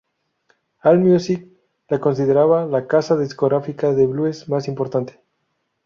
[0.91, 1.43] Allmusic
[1.87, 5.21] la considera la casa discográfica de blues más importante.